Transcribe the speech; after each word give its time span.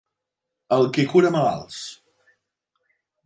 El 0.77 0.87
qui 0.95 1.05
cura 1.11 1.31
malalts. 1.37 1.83